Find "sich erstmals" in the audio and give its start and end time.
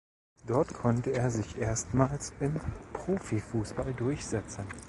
1.29-2.33